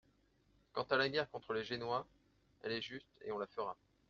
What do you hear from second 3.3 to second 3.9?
on la fera.